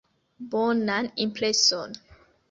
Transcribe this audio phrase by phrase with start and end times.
[0.53, 1.93] Bonan impreson!